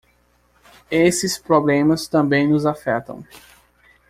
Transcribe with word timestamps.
Esses 0.89 1.37
problemas 1.37 2.07
também 2.07 2.47
nos 2.47 2.65
afetam. 2.65 3.23